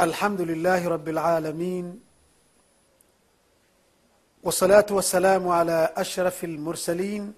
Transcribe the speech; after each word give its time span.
الحمد 0.00 0.40
لله 0.40 0.88
رب 0.88 1.08
العالمين 1.08 2.00
والصلاة 4.42 4.86
والسلام 4.90 5.48
على 5.48 5.92
أشرف 5.96 6.44
المرسلين 6.44 7.34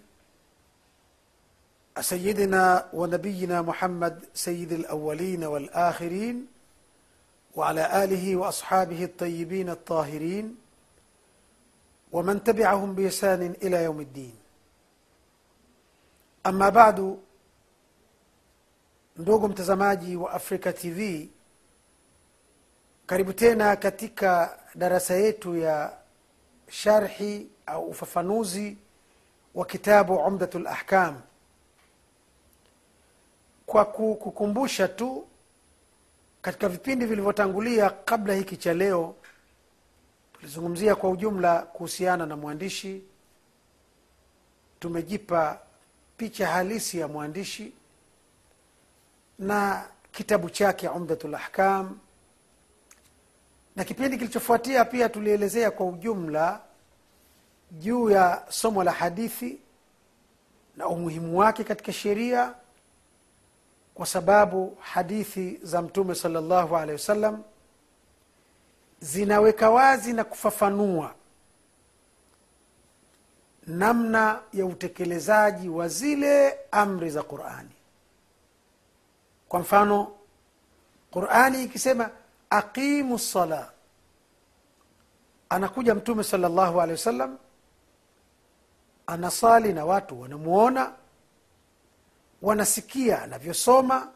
سيدنا 2.00 2.88
ونبينا 2.92 3.62
محمد 3.62 4.24
سيد 4.34 4.72
الأولين 4.72 5.44
والآخرين 5.44 6.46
وعلى 7.54 8.04
آله 8.04 8.36
وأصحابه 8.36 9.04
الطيبين 9.04 9.68
الطاهرين 9.70 10.56
ومن 12.12 12.44
تبعهم 12.44 12.94
بإحسان 12.94 13.54
إلى 13.62 13.84
يوم 13.84 14.00
الدين. 14.00 14.34
أما 16.46 16.68
بعد 16.68 17.18
ndugu 19.16 19.54
wa 20.16 20.32
africa 20.32 20.72
tv 20.72 21.28
karibu 23.12 23.32
tena 23.32 23.76
katika 23.76 24.58
darasa 24.74 25.14
yetu 25.14 25.56
ya 25.56 25.92
sharhi 26.70 27.46
au 27.66 27.84
ufafanuzi 27.84 28.76
wa 29.54 29.66
kitabu 29.66 30.14
umdatu 30.16 30.58
lahkam 30.58 31.20
kwa 33.66 33.84
kukumbusha 33.84 34.88
tu 34.88 35.26
katika 36.42 36.68
vipindi 36.68 37.06
vilivyotangulia 37.06 37.90
kabla 37.90 38.34
hiki 38.34 38.56
cha 38.56 38.74
leo 38.74 39.14
tulizungumzia 40.32 40.94
kwa 40.96 41.10
ujumla 41.10 41.62
kuhusiana 41.62 42.26
na 42.26 42.36
mwandishi. 42.36 43.02
Tumejipa 44.80 45.58
picha 46.16 46.46
halisi 46.46 46.98
ya 46.98 47.08
mwandishi 47.08 47.72
na 49.38 49.84
kitabu 50.12 50.50
chake 50.50 50.88
umdatu 50.88 51.28
lahkam 51.28 51.98
na 53.76 53.84
kipindi 53.84 54.16
kilichofuatia 54.18 54.84
pia 54.84 55.08
tulielezea 55.08 55.70
kwa 55.70 55.86
ujumla 55.86 56.60
juu 57.70 58.10
ya 58.10 58.42
somo 58.48 58.84
la 58.84 58.92
hadithi 58.92 59.58
na 60.76 60.86
umuhimu 60.88 61.38
wake 61.38 61.64
katika 61.64 61.92
sheria 61.92 62.54
kwa 63.94 64.06
sababu 64.06 64.76
hadithi 64.80 65.60
za 65.62 65.82
mtume 65.82 66.14
salllahu 66.14 66.76
alehi 66.76 66.92
wasallam 66.92 67.42
zinaweka 69.00 69.70
wazi 69.70 70.12
na 70.12 70.24
kufafanua 70.24 71.14
namna 73.66 74.40
ya 74.52 74.66
utekelezaji 74.66 75.68
wa 75.68 75.88
zile 75.88 76.58
amri 76.70 77.10
za 77.10 77.22
qurani. 77.22 77.70
Kwa 79.48 79.60
mfano 79.60 80.12
qurani 81.10 81.64
ikisema 81.64 82.10
aqimu 82.52 83.18
sala 83.18 83.70
anakuja 85.48 85.94
mtume 85.94 86.24
salllahu 86.24 86.80
alehi 86.80 86.98
wasallam 86.98 87.38
anasali 89.06 89.72
na 89.72 89.84
watu 89.84 90.20
wanamuona 90.20 90.92
wanasikia 92.42 93.22
anavyosoma 93.22 94.08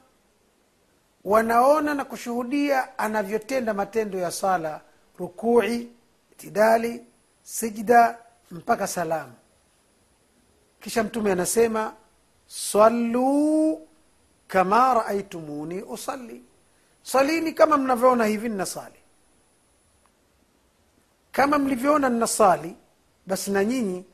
wanaona 1.24 1.94
na 1.94 2.04
kushuhudia 2.04 2.98
anavyotenda 2.98 3.74
matendo 3.74 4.18
ya 4.18 4.30
sala 4.30 4.80
rukui 5.18 5.92
itidali 6.32 7.04
sijda 7.42 8.18
mpaka 8.50 8.86
salamu 8.86 9.32
kisha 10.80 11.02
mtume 11.04 11.32
anasema 11.32 11.92
saluu 12.46 13.88
kama 14.48 14.94
raaitumuni 14.94 15.82
usalli 15.82 16.42
salini 17.06 17.52
kama 17.52 17.76
mnavyoona 17.78 18.24
hivi 18.24 18.48
nnasali 18.48 18.94
kama 21.32 21.58
mlivyoona 21.58 22.08
nnasali 22.08 22.76
basi 23.26 23.50
na 23.50 23.64
nyinyi 23.64 24.04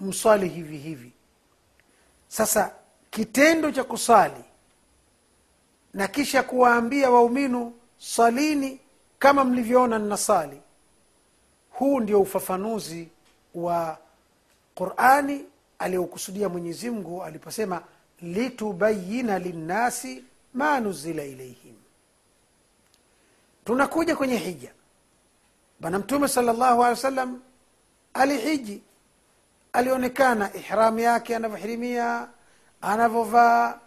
mswali 0.00 0.48
hivi 0.48 0.78
hivi. 0.78 1.12
Sasa 2.28 2.74
kitendo 3.10 3.70
cha 3.72 3.84
kusali 3.84 4.44
na 5.94 6.08
kisha 6.08 6.42
kuwaambia 6.42 7.10
wauminu 7.10 7.72
salini 7.98 8.80
kama 9.18 9.44
mlivyoona 9.44 9.98
nnasali 9.98 10.60
huu 11.70 12.00
ndio 12.00 12.20
ufafanuzi 12.20 13.08
wa 13.54 13.98
qurani 14.74 15.44
aliyokusudia 15.78 16.48
mwenyezimngu 16.48 17.24
aliposema 17.24 17.82
litubayina 18.22 19.38
linnasi 19.38 20.24
ma 20.54 20.80
nuzila 20.80 21.24
ilaihim 21.24 21.74
tunakuja 23.64 24.16
kwenye 24.16 24.36
hija. 24.36 24.70
Bwana 25.80 25.98
mtume 25.98 26.28
salllahu 26.28 26.62
alehi 26.64 26.78
wa 26.90 26.96
sallam 26.96 27.40
alihiji. 28.14 28.82
Alionekana 29.72 30.54
ihramu 30.54 30.98
yake 30.98 31.36
anavyohirimia 31.36 32.28
anavyovaa 32.82 33.78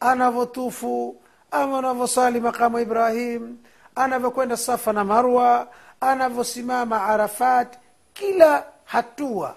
anavyotufu 0.00 1.16
ama 1.50 1.78
anavyosali 1.78 2.40
makamu 2.40 2.78
ibrahim 2.78 3.56
anavyokwenda 3.94 4.56
safa 4.56 4.92
na 4.92 5.04
marwa 5.04 5.68
anavyosimama 6.00 7.02
arafat 7.04 7.78
kila 8.14 8.64
hatua. 8.84 9.56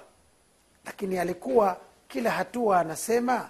Lakini 0.85 1.17
alikuwa 1.19 1.77
kila 2.07 2.31
hatua 2.31 2.79
anasema 2.79 3.49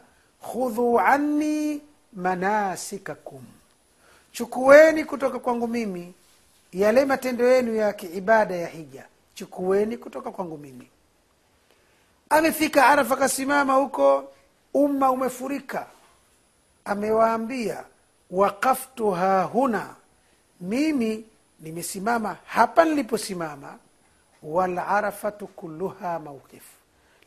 khudhuu 0.52 1.00
anni 1.00 1.82
manasikakum 2.14 3.44
chukueni 4.36 5.06
kutoka 5.06 5.40
kwangu 5.40 5.68
mimi 5.68 6.14
yale 6.74 7.06
matendo 7.06 7.48
yenu 7.48 7.76
ya 7.76 7.94
kiibada 7.94 8.56
ya 8.56 8.68
hija. 8.68 9.06
Chukueni 9.34 9.98
kutoka 9.98 10.32
kwangu 10.32 10.58
mimi. 10.58 10.90
Amefika 12.30 12.88
arafa 12.88 13.14
akasimama 13.16 13.74
huko 13.74 14.32
umma 14.74 15.12
umefurika. 15.12 15.88
Amewaambia 16.86 17.84
wakaftu 18.32 19.12
hahuna 19.12 19.96
mimi 20.62 21.26
nimesimama 21.60 22.38
hapa 22.46 22.86
niliposimama 22.86 23.78
walarafatu 24.44 25.48
kulluha 25.48 26.20
maukifu 26.20 26.74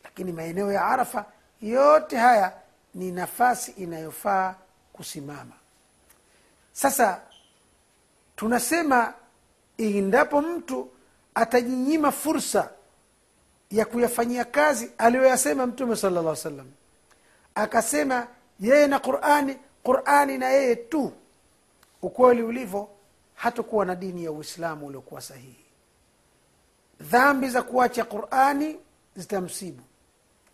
lakini 0.03 0.31
maeneo 0.31 0.71
ya 0.71 0.85
arafa 0.85 1.25
yote 1.61 2.17
haya 2.17 2.53
ni 2.95 3.11
nafasi 3.11 3.71
inayofaa 3.71 4.55
kusimama 4.93 5.58
sasa 6.81 7.21
tunasema 8.35 9.13
endapo 9.77 10.41
mtu 10.41 10.89
atajinyima 11.35 12.11
fursa 12.11 12.69
ya 13.71 13.85
kuyafanyia 13.85 14.45
kazi 14.45 14.91
aliyoyasema 14.97 15.65
mtume 15.67 15.95
sala 15.95 16.21
llah 16.21 16.35
salam 16.35 16.67
akasema 17.55 18.27
yeye 18.59 18.87
na 18.87 18.99
qurani 18.99 19.57
qurani 19.83 20.37
na 20.37 20.49
yeye 20.49 20.75
tu 20.75 21.11
ukweli 22.01 22.43
ulivyo 22.43 22.89
hatakuwa 23.35 23.85
na 23.85 23.95
dini 23.95 24.23
ya 24.23 24.31
uislamu 24.31 24.87
uliokuwa 24.87 25.21
sahihi. 25.21 25.65
Dhambi 27.01 27.49
za 27.49 27.61
kuacha 27.61 28.05
qurani 28.05 28.79
zitamsibu. 29.15 29.83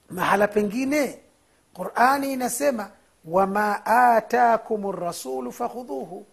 Mahala 0.10 0.48
pengine 0.48 1.20
qurani 1.74 2.34
inasema 2.34 2.92
wama 3.28 3.86
atakum 3.86 4.92
rasulu 4.92 5.52
fakhudhuhu. 5.52 6.26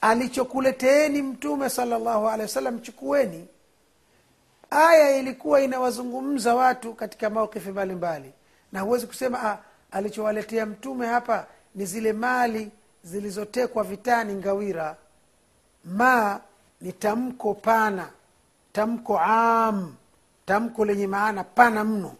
Alichokuleteeni 0.00 1.22
mtume 1.22 1.68
sala 1.70 1.98
llahu 1.98 2.28
alehi 2.28 2.42
wasallam 2.42 2.80
chukueni. 2.80 3.48
Aya 4.70 5.16
ilikuwa 5.16 5.60
inawazungumza 5.60 6.54
watu 6.54 6.94
katika 6.94 7.30
maukifi 7.30 7.70
mbalimbali. 7.70 8.32
Na 8.72 8.80
huwezi 8.80 9.06
kusema 9.06 9.42
ah, 9.42 9.58
alichowaletea 9.90 10.66
mtume 10.66 11.06
hapa 11.06 11.46
ni 11.74 11.86
zile 11.86 12.12
mali 12.12 12.70
zilizotekwa 13.02 13.84
vitani 13.84 14.34
ngawira. 14.34 14.96
Ma 15.84 16.40
ni 16.80 16.92
tamko 16.92 17.54
pana 17.54 18.08
tamko 18.72 19.18
am 19.18 19.94
tamko 20.46 20.84
lenye 20.84 21.06
maana 21.06 21.44
pana 21.44 21.84
mno. 21.84 22.14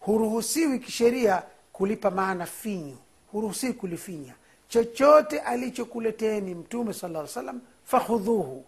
Huruhusiwi 0.00 0.78
kisheria 0.78 1.42
kulipa 1.72 2.10
maana 2.10 2.46
finyu 2.46 2.96
huruhusiwi 3.32 3.72
kulifinya. 3.72 4.34
Chochote 4.68 5.38
alichokuleteni 5.40 6.54
mtume 6.54 6.92
sala 6.92 7.28
salam 7.28 7.60
fakhudhuhu. 7.84 8.64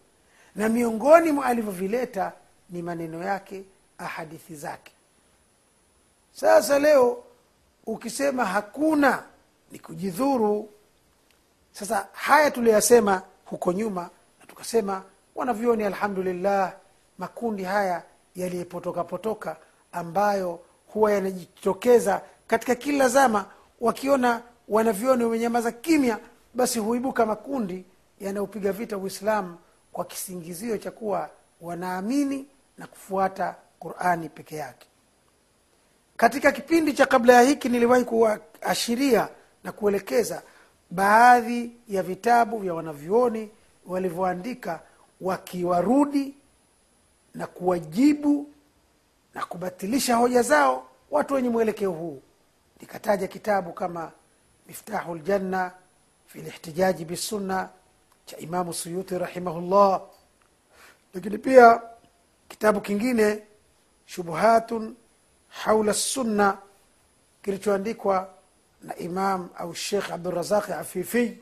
Na 0.57 0.69
miongoni 0.69 1.33
mwa 1.33 1.47
alivyovileta 1.47 2.33
ni 2.71 2.83
maneno 2.83 3.23
yake 3.25 3.65
ahadithi 3.99 4.55
zake. 4.57 4.93
Sasa 6.33 6.79
leo 6.79 7.25
ukisema 7.87 8.45
hakuna 8.45 9.23
ni 9.73 9.79
kujidhuru. 9.79 10.71
Sasa 11.73 12.09
haya 12.13 12.51
tuliyasema 12.51 13.23
huko 13.45 13.73
nyuma 13.73 14.11
na 14.41 14.47
tukasema 14.47 15.03
wanavyoni 15.35 15.85
alhamdulillah 15.85 16.73
makundi 17.19 17.65
haya 17.65 18.03
yaliyepotoka 18.37 19.05
potoka 19.05 19.57
ambayo 19.93 20.61
huwa 20.87 21.13
yanajitokeza 21.13 22.23
katika 22.47 22.75
kila 22.75 23.09
zama 23.09 23.45
wakiona 23.81 24.43
wanavyoni 24.73 25.25
wamenyamaza 25.25 25.73
kimya 25.73 26.19
basi 26.55 26.79
huibuka 26.79 27.27
makundi 27.27 27.85
yanayopiga 28.21 28.73
vita 28.73 28.99
uislamu 28.99 29.59
kwa 29.93 30.05
kisingizio 30.05 30.79
cha 30.79 30.91
kuwa 30.91 31.31
wanaamini 31.61 32.47
na 32.79 32.87
kufuata 32.87 33.55
qurani 33.79 34.29
peke 34.29 34.57
yake. 34.57 34.87
Katika 36.17 36.53
kipindi 36.53 36.93
cha 36.93 37.07
kabla 37.07 37.33
ya 37.33 37.43
hiki 37.43 37.69
niliwahi 37.69 38.05
kuashiria 38.05 39.29
na 39.65 39.73
kuelekeza 39.73 40.43
baadhi 40.91 41.73
ya 41.89 42.03
vitabu 42.03 42.59
vya 42.59 42.75
wanavyuoni 42.75 43.51
walivyoandika 43.87 44.81
wakiwarudi 45.21 46.35
na 47.35 47.47
kuwajibu 47.47 48.47
na 49.35 49.45
kubatilisha 49.45 50.17
hoja 50.17 50.43
zao 50.43 50.87
watu 51.11 51.35
wenye 51.35 51.49
mwelekeo 51.49 51.91
huu. 51.91 52.23
Nikataja 52.81 53.27
kitabu 53.29 53.73
kama 53.73 54.13
miftahu 54.67 55.15
ljanna 55.15 55.73
fi 56.27 56.43
lihtijaji 56.43 57.05
bisunna 57.05 57.69
cha 58.27 58.37
imamu 58.37 58.75
suyuti 58.75 59.19
rahimahullah. 59.19 60.01
Lakini 61.15 61.39
pia 61.39 61.83
kitabu 62.49 62.81
kingine 62.81 63.43
shubuhatun 64.07 64.95
haula 65.49 65.95
sunna 65.95 66.59
kilichoandikwa 67.43 68.35
na 68.83 68.97
imam 68.97 69.49
au 69.59 69.75
shekh 69.75 70.11
abdurazaqi 70.13 70.73
afifi. 70.73 71.39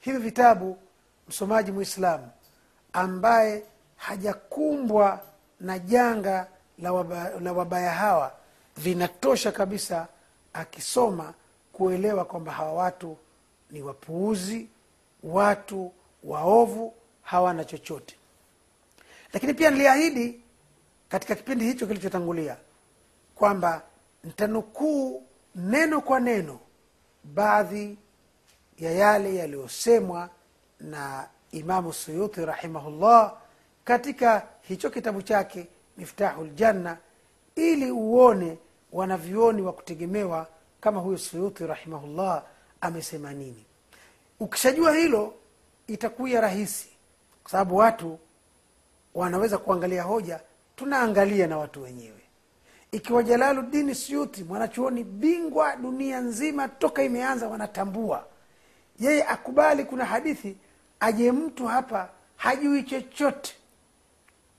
Hivi 0.00 0.18
vitabu 0.18 0.78
msomaji 1.28 1.72
mwislamu 1.72 2.30
ambaye 2.92 3.62
hajakumbwa 3.96 5.20
na 5.60 5.78
janga 5.78 6.46
la, 6.78 6.92
waba, 6.92 7.30
la 7.40 7.52
wabaya 7.52 7.90
hawa 7.92 8.32
vinatosha 8.76 9.52
kabisa 9.52 10.08
akisoma 10.52 11.34
kuelewa 11.80 12.24
kwamba 12.24 12.52
hawa 12.52 12.72
watu 12.72 13.16
ni 13.70 13.82
wapuuzi 13.82 14.68
watu 15.22 15.92
waovu 16.24 16.94
hawana 17.22 17.64
chochote. 17.64 18.16
Lakini 19.32 19.54
pia 19.54 19.70
niliahidi 19.70 20.40
katika 21.08 21.34
kipindi 21.34 21.64
hicho 21.64 21.86
kilichotangulia 21.86 22.56
kwamba 23.34 23.82
ntanukuu 24.24 25.22
neno 25.54 26.00
kwa 26.00 26.20
neno 26.20 26.60
baadhi 27.24 27.98
ya 28.78 28.90
yale 28.90 29.34
yaliyosemwa 29.34 30.30
na 30.80 31.28
imamu 31.52 31.92
suyuti 31.92 32.44
rahimahullah 32.44 33.36
katika 33.84 34.46
hicho 34.60 34.90
kitabu 34.90 35.22
chake 35.22 35.66
miftahu 35.96 36.44
ljanna 36.44 36.96
ili 37.56 37.90
uone 37.90 38.58
wanavyoni 38.92 39.62
wa 39.62 39.72
kutegemewa 39.72 40.46
kama 40.80 41.00
huyo 41.00 41.18
suyuti 41.18 41.66
rahimahullah 41.66 42.42
amesema 42.80 43.32
nini? 43.32 43.64
Ukishajua 44.40 44.94
hilo 44.94 45.34
itakuya 45.86 46.40
rahisi. 46.40 46.88
Kwa 47.42 47.50
sababu 47.50 47.76
watu 47.76 48.18
wanaweza 49.14 49.58
kuangalia 49.58 50.02
hoja 50.02 50.40
tunaangalia 50.76 51.46
na 51.46 51.58
watu 51.58 51.82
wenyewe. 51.82 52.20
Ikiwa 52.92 53.22
jalaludini 53.22 53.94
suyuti 53.94 54.44
mwanachuoni 54.44 55.04
bingwa 55.04 55.76
dunia 55.76 56.20
nzima 56.20 56.68
toka 56.68 57.02
imeanza 57.02 57.48
wanatambua. 57.48 58.24
Yeye 59.00 59.24
akubali 59.24 59.84
kuna 59.84 60.04
hadithi 60.04 60.56
aje 61.00 61.32
mtu 61.32 61.66
hapa 61.66 62.08
hajui 62.36 62.82
chochote. 62.82 63.54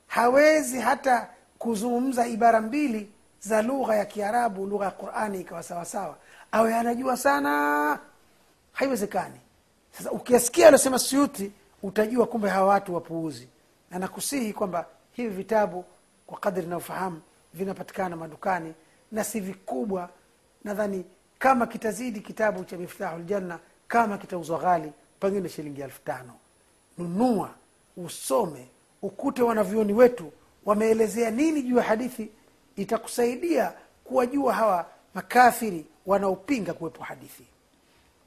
Hawezi 0.07 0.79
hata 0.79 1.29
kuzungumza 1.59 2.27
ibara 2.27 2.61
mbili 2.61 3.09
za 3.41 3.61
lugha 3.61 3.95
ya 3.95 4.05
kiarabu 4.05 4.65
lugha 4.67 4.85
ya 4.85 4.91
qurani 4.91 5.41
ikawa 5.41 5.63
sawasawa 5.63 6.17
awe 6.51 6.75
anajua 6.75 7.17
sana? 7.17 7.99
Haiwezekani. 8.73 9.39
Sasa 9.97 10.11
ukisikia 10.11 10.67
aliosema 10.67 10.99
suyuti 10.99 11.51
utajua 11.83 12.25
kumbe 12.27 12.49
hawa 12.49 12.67
watu 12.67 12.93
wapuuzi. 12.95 13.47
Na 13.91 13.99
nakusihi 13.99 14.53
kwamba 14.53 14.85
hivi 15.11 15.35
vitabu 15.35 15.85
kwa 16.27 16.39
kadri 16.39 16.63
inayofahamu 16.63 17.21
vinapatikana 17.53 18.15
madukani 18.15 18.73
na 19.11 19.23
si 19.23 19.39
vikubwa. 19.39 20.09
Nadhani 20.63 21.05
kama 21.39 21.67
kitazidi 21.67 22.19
kitabu 22.21 22.63
cha 22.65 22.77
miftahu 22.77 23.19
ljanna 23.19 23.59
kama 23.87 24.17
kitauzwa 24.17 24.59
ghali 24.59 24.91
pengine 25.19 25.49
shilingi 25.49 25.81
elfu 25.81 26.01
tano. 26.01 26.33
Nunua 26.97 27.49
usome 27.97 28.67
ukute 29.01 29.41
wanavyoni 29.41 29.93
wetu 29.93 30.31
wameelezea 30.65 31.31
nini 31.31 31.61
juu 31.61 31.77
ya 31.77 31.83
hadithi 31.83 32.31
itakusaidia 32.81 33.73
kuwajua 34.03 34.53
hawa 34.53 34.85
makafiri 35.13 35.85
wanaopinga 36.05 36.73
kuwepo 36.73 37.03
hadithi. 37.03 37.43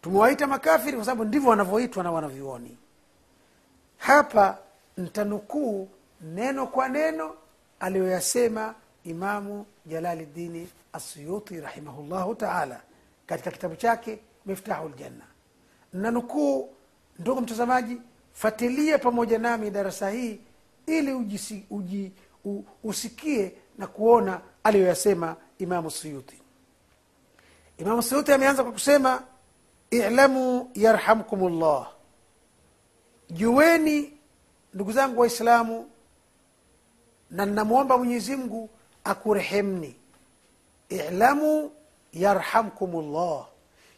Tumewaita 0.03 0.47
makafiri 0.47 0.93
kwa 0.97 1.05
sababu 1.05 1.25
ndivyo 1.25 1.51
wanavyoitwa 1.51 2.05
na 2.05 2.13
wanavyuoni 2.13 2.77
hapa 3.99 4.59
ntanukuu 4.99 5.89
neno 6.21 6.67
kwa 6.67 6.89
neno 6.89 7.35
aliyoyasema 7.81 8.75
imamu 9.05 9.67
jalalidini 9.87 10.69
asuyuti 10.93 11.61
rahimahullahu 11.61 12.35
taala 12.35 12.81
katika 13.27 13.51
kitabu 13.51 13.77
chake 13.77 14.19
miftahu 14.47 14.89
ljanna 14.89 15.25
nanukuu 15.93 16.71
ndugu 17.19 17.41
mtazamaji 17.41 17.99
fatilia 18.33 18.99
pamoja 18.99 19.39
nami 19.39 19.71
darasa 19.71 20.11
hii 20.11 20.41
ili 20.87 21.13
ujisi, 21.13 21.67
uji, 21.71 22.13
u, 22.45 22.63
usikie 22.85 23.53
na 23.79 23.87
kuona 23.87 24.41
aliyoyasema 24.65 25.37
imamu 25.59 25.91
suyuti. 25.91 26.39
Imamu 27.79 28.03
suyuti 28.03 28.33
ameanza 28.33 28.63
kwa 28.63 28.73
kusema 28.73 29.23
ilamu 29.91 30.71
yarhamkum 30.75 31.61
llah 31.61 31.91
juweni 33.31 34.13
ndugu 34.75 34.93
zangu 34.93 35.21
waislamu 35.21 35.91
na 37.31 37.47
namwomba 37.47 37.99
mwenyezi 37.99 38.37
mungu 38.37 38.71
akurehemni. 39.05 39.97
Ilamu 40.89 41.71
yarhamkum 42.13 43.13
llah 43.13 43.47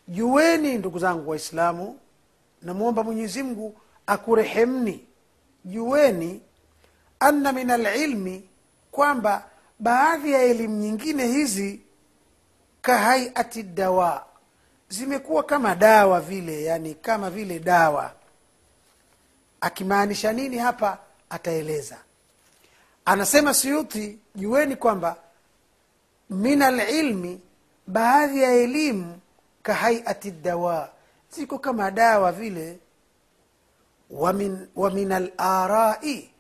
juweni 0.09 0.79
ndugu 0.79 0.99
zangu 0.99 1.31
waislamu 1.31 1.99
namwomba 2.63 3.03
mwenyezi 3.03 3.43
mungu 3.43 3.77
akurehemni. 4.07 5.07
Juweni 5.65 6.41
anna 7.21 7.53
min 7.53 7.71
alilmi 7.71 8.49
kwamba 8.91 9.51
baadhi 9.79 10.33
ya 10.33 10.43
elimu 10.43 10.77
nyingine 10.77 11.27
hizi 11.27 11.81
kahaiati 12.83 13.63
dawa. 13.63 14.27
Zimekuwa 14.89 15.43
kama 15.43 15.75
dawa 15.75 16.21
vile 16.21 16.63
yani 16.65 16.95
kama 16.95 17.31
vile 17.31 17.59
dawa. 17.59 18.13
Akimaanisha 19.61 20.33
nini 20.33 20.59
hapa? 20.59 20.99
Ataeleza. 21.31 21.97
Anasema 23.05 23.55
suyuti 23.55 24.19
jueni 24.35 24.77
kwamba 24.77 25.17
min 26.31 26.63
alilmi 26.63 27.41
baadhi 27.87 28.43
ya 28.43 28.53
elimu 28.53 29.21
kahaiati 29.63 30.31
dawa. 30.31 30.89
Ziko 31.31 31.59
kama 31.59 31.91
dawa 31.91 32.33
vile. 32.33 32.79
Wa 34.11 34.33
min, 34.33 34.69
wa 34.77 34.91
min 34.91 35.13
alarai 35.13 36.31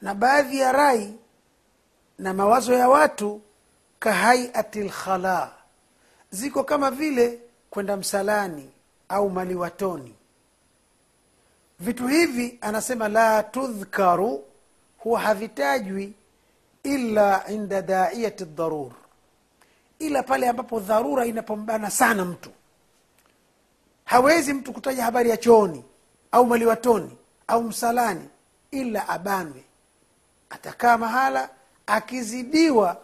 na 0.00 0.14
baadhi 0.14 0.58
ya 0.58 0.72
rai 0.72 1.14
na 2.18 2.34
mawazo 2.34 2.74
ya 2.74 2.88
watu 2.88 3.40
kahaiati 3.98 4.80
lkhala 4.82 5.52
ziko 6.30 6.64
kama 6.64 6.90
vile 6.90 7.40
kwenda 7.70 7.96
msalani 7.96 8.70
au 9.08 9.30
maliwatoni. 9.30 10.14
Vitu 11.80 12.06
hivi 12.06 12.58
anasema 12.60 13.08
la 13.08 13.42
tudhkaru 13.42 14.44
huwa 14.98 15.20
havitajwi 15.20 16.14
illa 16.82 17.48
inda 17.48 17.82
daiyati 17.82 18.44
dharur 18.44 18.92
ila 19.98 20.22
pale 20.22 20.48
ambapo 20.48 20.80
dharura 20.80 21.26
inapombana 21.26 21.90
sana 21.90 22.24
mtu. 22.24 22.50
Hawezi 24.04 24.52
mtu 24.54 24.72
kutaja 24.72 25.04
habari 25.04 25.30
ya 25.30 25.36
chooni 25.36 25.84
au 26.32 26.46
maliwatoni 26.46 27.18
au 27.46 27.62
msalani 27.62 28.28
ila 28.70 29.08
abanwe. 29.08 29.64
Atakaa 30.50 30.98
mahala 30.98 31.50
akizidiwa 31.86 32.96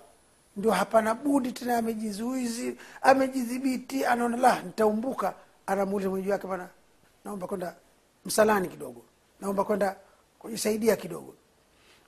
ndio 0.57 0.71
hapana 0.71 1.15
budi 1.15 1.53
tena 1.53 1.77
amejizuizi 1.79 2.77
amejidhibiti 3.03 4.05
anaona 4.07 4.37
la 4.37 4.63
nitaumbuka. 4.63 5.35
Anamuuliza 5.67 6.11
mwenyeji 6.11 6.31
wake 6.33 6.47
bana 6.47 6.69
naomba 7.25 7.47
kwenda 7.47 7.75
msalani 8.25 8.69
kidogo 8.69 9.03
naomba 9.41 9.65
kwenda 9.65 9.97
kujisaidia 10.39 10.97
kidogo. 10.97 11.35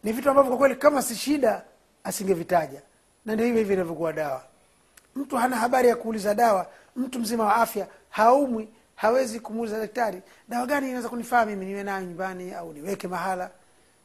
Ni 0.04 0.12
vitu 0.12 0.31
ambavyo 0.31 0.50
kwa 0.50 0.59
kweli 0.59 0.76
kama 0.76 1.02
si 1.02 1.14
shida 1.14 1.62
asingevitaja. 2.04 2.83
Na 3.25 3.35
ndio 3.35 3.47
hivyo 3.47 3.59
hivyo 3.61 3.75
inavyokuwa 3.75 4.12
dawa. 4.12 4.45
Mtu 5.16 5.37
hana 5.37 5.57
habari 5.57 5.88
ya 5.88 5.97
kuuliza 5.97 6.35
dawa 6.35 6.66
mtu 6.97 7.19
mzima 7.19 7.45
wa 7.45 7.57
afya 7.57 7.87
haumwi 8.11 8.69
hawezi 8.97 9.40
kumuuliza 9.40 9.78
daktari 9.78 10.23
dawa 10.49 10.66
gani 10.66 10.87
inaweza 10.87 11.09
kunifaa 11.09 11.47
mimi 11.47 11.66
niwe 11.66 11.83
nayo 11.83 12.04
nyumbani 12.07 12.52
au 12.54 12.73
niweke 12.73 13.09
mahala? 13.09 13.50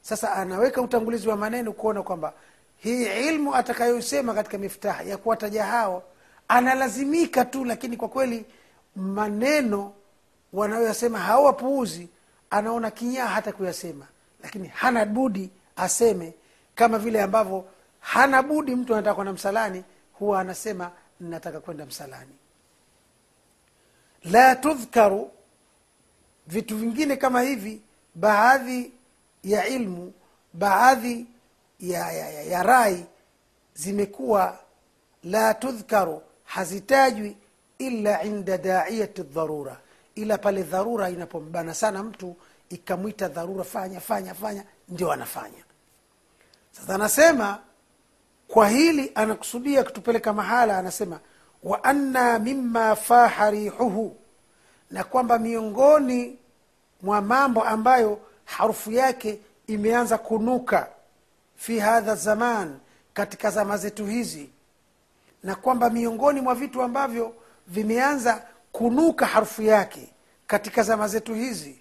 Sasa 0.01 0.33
anaweka 0.33 0.81
utangulizi 0.81 1.29
wa 1.29 1.37
maneno 1.37 1.71
kuona 1.73 2.03
kwamba 2.03 2.33
hii 2.79 3.05
ilmu 3.27 3.55
atakayosema 3.55 4.33
katika 4.33 4.57
miftah 4.57 5.07
ya 5.07 5.17
kuwataja 5.17 5.65
hao 5.65 6.03
analazimika 6.47 7.45
tu 7.45 7.65
lakini 7.65 7.97
kwa 7.97 8.09
kweli 8.09 8.45
maneno 8.95 9.93
wanayoyasema 10.53 11.19
hao 11.19 11.43
wapuuzi 11.43 12.09
anaona 12.49 12.91
kinyaa 12.91 13.27
hata 13.27 13.51
kuyasema. 13.51 14.07
Lakini 14.43 14.67
hana 14.67 15.05
budi 15.05 15.49
aseme 15.75 16.33
kama 16.75 16.99
vile 16.99 17.21
ambavyo 17.21 17.65
hana 17.99 18.43
budi 18.43 18.75
mtu 18.75 18.93
anataka 18.93 19.15
kwenda 19.15 19.33
msalani 19.33 19.83
huwa 20.13 20.39
anasema 20.41 20.91
nataka 21.19 21.59
kwenda 21.59 21.85
msalani. 21.85 22.31
La 24.23 24.55
tudhkaru 24.55 25.31
vitu 26.47 26.77
vingine 26.77 27.15
kama 27.15 27.41
hivi 27.41 27.81
baadhi 28.15 28.91
ya 29.43 29.67
ilmu 29.67 30.13
baadhi 30.53 31.25
ya, 31.79 32.11
ya, 32.11 32.29
ya, 32.29 32.41
ya 32.43 32.63
rai 32.63 33.05
zimekuwa 33.73 34.57
la 35.23 35.53
tudhkaru 35.53 36.21
hazitajwi 36.43 37.37
illa 37.77 38.23
inda 38.23 38.57
daiyati 38.57 39.21
dharura. 39.23 39.77
Ila 40.15 40.37
pale 40.37 40.63
dharura 40.63 41.09
inapombana 41.09 41.73
sana 41.73 42.03
mtu 42.03 42.35
ikamwita 42.69 43.27
dharura 43.27 43.63
fanya 43.63 43.99
fanya 43.99 44.33
fanya 44.33 44.63
ndio 44.89 45.11
anafanya. 45.11 45.63
Sasa 46.71 46.95
anasema 46.95 47.59
kwa 48.47 48.69
hili 48.69 49.11
anakusudia 49.15 49.83
kutupeleka 49.83 50.33
mahala 50.33 50.77
anasema 50.77 51.19
wa 51.63 51.83
anna 51.83 52.39
mima 52.39 52.95
faha 52.95 53.51
rihuhu 53.51 54.15
na 54.91 55.03
kwamba 55.03 55.39
miongoni 55.39 56.37
mwa 57.01 57.21
mambo 57.21 57.63
ambayo 57.63 58.19
harufu 58.45 58.91
yake 58.91 59.39
imeanza 59.67 60.17
kunuka 60.17 60.87
fi 61.59 61.79
hadha 61.79 62.15
zaman 62.15 62.79
katika 63.13 63.51
zama 63.51 63.77
zetu 63.77 64.05
hizi. 64.05 64.49
Na 65.43 65.55
kwamba 65.55 65.89
miongoni 65.89 66.41
mwa 66.41 66.55
vitu 66.55 66.81
ambavyo 66.81 67.35
vimeanza 67.67 68.47
kunuka 68.71 69.25
harufu 69.25 69.61
yake 69.61 70.13
katika 70.47 70.83
zama 70.83 71.07
zetu 71.07 71.33
hizi 71.33 71.79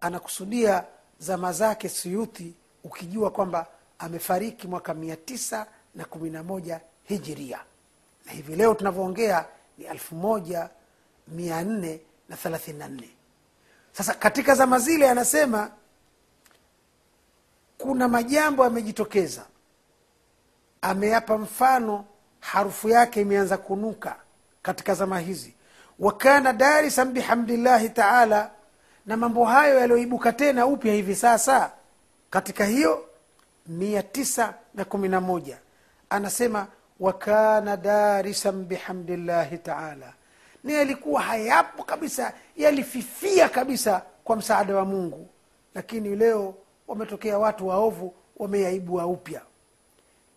anakusudia 0.00 0.84
zama 1.18 1.52
zake 1.52 1.88
suyuti 1.88 2.54
ukijua 2.84 3.30
kwamba 3.30 3.66
amefariki 3.98 4.68
mwaka 4.68 4.94
mia 4.94 5.16
tisa 5.16 5.66
na 5.94 6.04
kumi 6.04 6.30
na 6.30 6.42
moja 6.42 6.80
hijiria. 7.04 7.60
Na 8.26 8.32
hivi 8.32 8.56
leo 8.56 8.74
tunavyoongea 8.74 9.44
ni 9.78 9.84
elfu 9.84 10.14
moja 10.14 10.70
mia 11.28 11.62
nne 11.62 12.00
na 12.28 12.36
thelathini 12.36 12.78
na 12.78 12.88
nne. 12.88 13.10
Sasa 13.92 14.14
katika 14.14 14.54
zama 14.54 14.78
zile 14.78 15.10
anasema 15.10 15.70
kuna 17.82 18.08
majambo 18.08 18.64
yamejitokeza. 18.64 19.42
Ameyapa 20.82 21.38
mfano 21.38 22.04
harufu 22.40 22.88
yake 22.88 23.20
imeanza 23.20 23.56
kunuka 23.58 24.16
katika 24.62 24.94
zama 24.94 25.18
hizi. 25.18 25.54
Wakana 25.98 26.52
darisan 26.52 27.12
bihamdillahi 27.12 27.88
taala 27.88 28.50
na 29.06 29.16
mambo 29.16 29.44
hayo 29.44 29.78
yaliyoibuka 29.78 30.32
tena 30.32 30.66
upya 30.66 30.94
hivi 30.94 31.14
sasa 31.14 31.70
katika 32.30 32.64
hiyo 32.64 33.04
mia 33.66 34.02
tisa 34.02 34.54
na 34.74 34.84
kumi 34.84 35.08
na 35.08 35.20
moja. 35.20 35.58
Anasema 36.10 36.66
wakana 37.00 37.76
darisan 37.76 38.64
bihamdillahi 38.64 39.58
taala. 39.58 40.12
Ni 40.64 40.72
yalikuwa 40.74 41.22
hayapo 41.22 41.82
kabisa 41.84 42.32
yalififia 42.56 43.48
kabisa 43.48 44.02
kwa 44.24 44.36
msaada 44.36 44.76
wa 44.76 44.84
mungu. 44.84 45.28
Lakini 45.74 46.16
leo 46.16 46.54
wametokea 46.96 47.38
watu 47.38 47.68
waovu 47.68 48.14
wameyaibua 48.36 49.06
upya. 49.06 49.40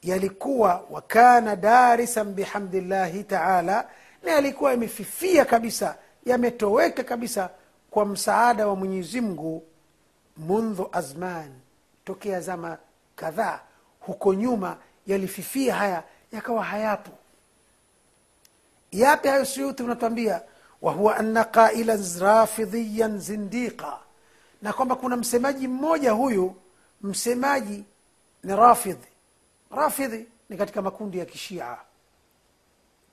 Yalikuwa 0.03 0.83
wakana 0.89 1.55
darisan 1.55 2.33
bihamdillahi 2.33 3.23
taala 3.23 3.89
na 4.23 4.31
yalikuwa 4.31 4.71
yamefifia 4.71 5.45
kabisa 5.45 5.97
yametoweka 6.25 7.03
kabisa 7.03 7.49
kwa 7.91 8.05
msaada 8.05 8.67
wa 8.67 8.75
mwenyezi 8.75 9.21
mungu 9.21 9.63
mundhu 10.37 10.89
azman 10.91 11.51
tokea 12.05 12.41
zama 12.41 12.77
kadhaa. 13.15 13.59
Huko 13.99 14.33
nyuma 14.33 14.77
yalififia 15.07 15.75
haya 15.75 16.03
yakawa 16.31 16.63
hayapo. 16.63 17.11
Yapi 18.91 19.27
hayo 19.27 19.45
suyuti 19.45 19.83
unatwambia 19.83 20.41
wahuwa 20.81 21.17
anna 21.17 21.43
qailan 21.43 22.19
rafidhiyan 22.19 23.19
zindiqa 23.19 24.04
na 24.65 24.73
kwamba 24.73 24.95
kuna 24.95 25.15
msemaji 25.17 25.67
mmoja 25.67 26.11
huyu 26.11 26.55
msemaji 27.01 27.83
ni 28.43 28.55
rafidhi 28.55 29.07
rafidhi 29.71 30.25
ni 30.49 30.57
katika 30.57 30.81
makundi 30.81 31.17
ya 31.19 31.25
kishia. 31.25 31.77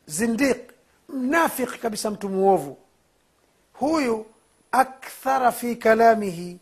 Zindiq 0.06 0.70
mnafiki 1.08 1.78
kabisa 1.78 2.10
mtu 2.10 2.28
muovu. 2.28 2.76
Huyu 3.72 4.26
akthara 4.72 5.52
fi 5.52 5.76
kalamihi 5.76 6.58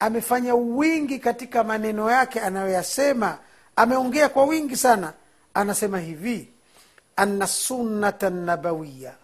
amefanya 0.00 0.54
wingi 0.54 1.18
katika 1.18 1.64
maneno 1.64 2.10
yake 2.10 2.40
anayoyasema. 2.40 3.38
Ameongea 3.76 4.28
kwa 4.28 4.44
wingi 4.44 4.76
sana. 4.76 5.12
Anasema 5.54 5.98
hivi 5.98 6.48
anna 7.16 7.46
sunnata 7.46 8.30
nabawiya 8.30 9.14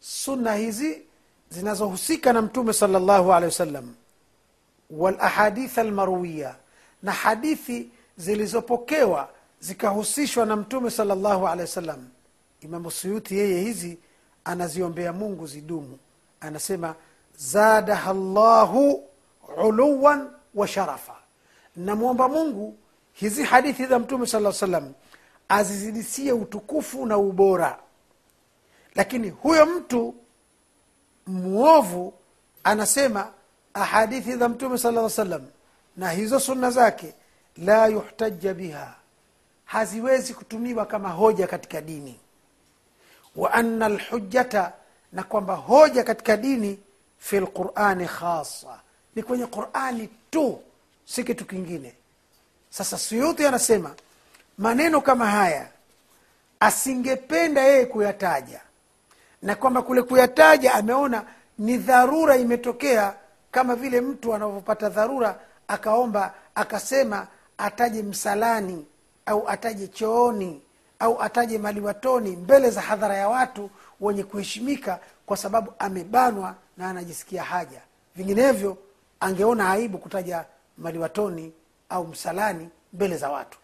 sunna 0.00 0.54
hizi 0.54 1.02
zinazohusika 1.50 2.32
na 2.32 2.42
mtume 2.42 2.72
sala 2.72 2.98
llahu 2.98 3.32
alehi 3.32 3.50
wasallam 3.52 3.94
walahadith 4.92 5.78
almarwiya 5.78 6.56
na 7.02 7.12
hadithi 7.12 7.90
zilizopokewa 8.16 9.28
zikahusishwa 9.60 10.46
na 10.46 10.56
mtume 10.56 10.90
sala 10.90 11.14
llahu 11.14 11.48
alehi 11.48 11.60
wasallam. 11.60 12.08
Imamu 12.60 12.90
suyuti 12.90 13.38
yeye 13.38 13.60
hizi 13.60 13.98
anaziombea 14.44 15.12
mungu 15.12 15.46
zidumu. 15.46 15.98
Anasema 16.40 16.94
zadaha 17.36 18.12
llahu 18.14 19.04
uluwan 19.64 20.30
wa 20.54 20.68
sharafa. 20.68 21.14
Namwomba 21.76 22.28
mungu 22.28 22.76
hizi 23.12 23.42
hadithi 23.42 23.86
za 23.86 23.98
mtume 23.98 24.26
sala 24.26 24.52
salam 24.52 24.92
azizidisie 25.48 26.32
utukufu 26.32 27.06
na 27.06 27.18
ubora. 27.18 27.78
Lakini 28.94 29.30
huyo 29.30 29.66
mtu 29.66 30.14
mwovu 31.26 32.14
anasema 32.64 33.32
ahadithi 33.74 34.36
za 34.36 34.48
mtume 34.48 34.78
sala 34.78 35.10
salam 35.10 35.42
na 35.96 36.10
hizo 36.10 36.40
sunna 36.40 36.70
zake 36.70 37.14
la 37.56 37.86
yuhtaja 37.86 38.54
biha 38.54 38.94
haziwezi 39.64 40.34
kutumiwa 40.34 40.86
kama 40.86 41.08
hoja 41.08 41.46
katika 41.46 41.80
dini. 41.80 42.20
Wa 43.36 43.52
anna 43.52 43.88
lhujjata 43.88 44.72
na 45.12 45.22
kwamba 45.22 45.54
hoja 45.54 46.04
katika 46.04 46.36
dini 46.36 46.78
fi 47.18 47.40
lqurani 47.40 48.06
khasa 48.06 48.80
ni 49.16 49.22
kwenye 49.22 49.46
qurani 49.46 50.08
tu 50.30 50.60
si 51.04 51.24
kitu 51.24 51.44
kingine. 51.44 51.94
Sasa 52.70 52.98
suyuti 52.98 53.46
anasema 53.46 53.94
maneno 54.58 55.00
kama 55.00 55.26
haya 55.30 55.68
asingependa 56.60 57.60
yeye 57.62 57.86
kuyataja. 57.86 58.60
Na 59.42 59.54
kwamba 59.54 59.82
kule 59.82 60.02
kuyataja 60.02 60.74
ameona 60.74 61.24
ni 61.58 61.76
dharura 61.78 62.36
imetokea 62.36 63.14
kama 63.52 63.76
vile 63.76 64.00
mtu 64.00 64.34
anavyopata 64.34 64.88
dharura 64.88 65.40
akaomba 65.68 66.34
akasema 66.54 67.26
ataje 67.58 68.02
msalani 68.02 68.86
au 69.26 69.48
ataje 69.48 69.88
chooni 69.88 70.62
au 70.98 71.22
ataje 71.22 71.58
maliwatoni 71.58 72.36
mbele 72.36 72.70
za 72.70 72.80
hadhara 72.80 73.16
ya 73.16 73.28
watu 73.28 73.70
wenye 74.00 74.24
kuheshimika 74.24 75.00
kwa 75.26 75.36
sababu 75.36 75.72
amebanwa 75.78 76.54
na 76.76 76.90
anajisikia 76.90 77.42
haja. 77.44 77.80
Vinginevyo 78.16 78.76
angeona 79.20 79.70
aibu 79.70 79.98
kutaja 79.98 80.44
maliwatoni 80.78 81.52
au 81.88 82.06
msalani 82.06 82.68
mbele 82.92 83.16
za 83.16 83.30
watu. 83.30 83.58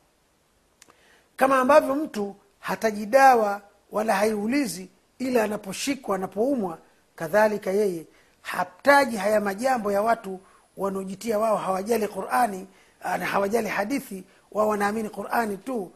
Kama 1.37 1.59
ambavyo 1.59 1.95
mtu 1.95 2.37
hataji 2.61 3.07
dawa 3.07 3.63
wala 3.93 4.15
haiulizi 4.15 4.89
ila 5.19 5.45
anaposhikwa 5.45 6.17
anapoumwa 6.17 6.79
kadhalika 7.17 7.71
yeye 7.71 8.07
hataji 8.43 9.17
haya 9.17 9.41
majambo 9.41 9.93
ya 9.93 10.03
watu 10.03 10.41
wanaojitia 10.77 11.39
wao 11.39 11.57
hawajali 11.57 12.09
qurani 12.09 12.67
na 13.19 13.27
hawajali 13.27 13.69
hadithi 13.69 14.25
wao 14.53 14.69
wanaamini 14.69 15.09
qurani 15.11 15.57
tu. 15.57 15.93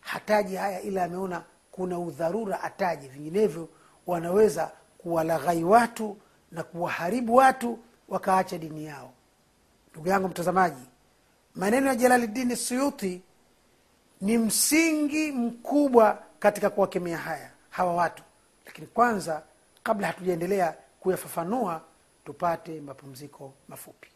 Hataji 0.00 0.56
haya 0.56 0.80
ila 0.80 1.04
ameona 1.04 1.42
kuna 1.70 1.98
udharura 1.98 2.62
ataji 2.62 3.08
vinginevyo 3.08 3.68
wanaweza 4.06 4.70
kuwalaghai 4.98 5.64
watu 5.64 6.16
na 6.52 6.62
kuwaharibu 6.62 7.34
watu 7.34 7.78
wakaacha 8.08 8.58
dini 8.58 8.84
yao. 8.84 9.12
Ndugu 9.92 10.08
yangu 10.08 10.28
mtazamaji 10.28 10.82
maneno 11.54 11.86
ya 11.86 11.94
jalalidini 11.94 12.56
suyuti 12.56 13.22
ni 14.20 14.38
msingi 14.38 15.32
mkubwa 15.32 16.22
katika 16.38 16.70
kuwakemea 16.70 17.18
haya 17.18 17.50
hawa 17.70 17.94
watu. 17.94 18.22
Lakini 18.66 18.86
kwanza 18.86 19.42
kabla 19.82 20.06
hatujaendelea 20.06 20.74
kuyafafanua 21.02 21.82
tupate 22.24 22.80
mapumziko 22.80 23.54
mafupi 23.68 24.08